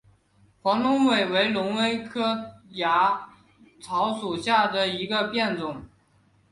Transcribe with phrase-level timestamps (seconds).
[0.63, 3.29] 黄龙尾为蔷薇科龙芽
[3.79, 5.83] 草属下的一个变种。